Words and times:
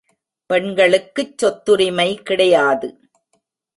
பெண்களுக்குச் 0.45 1.37
சொத்துரிமை 1.37 2.09
கிடையாது. 2.23 2.87